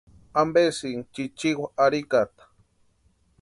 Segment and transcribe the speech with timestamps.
[0.41, 2.43] ¿Ampesïini chichiwa arhikata?